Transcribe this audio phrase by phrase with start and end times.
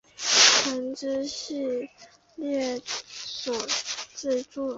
[0.63, 1.87] 魂之系
[2.37, 3.53] 列所
[4.15, 4.67] 制作。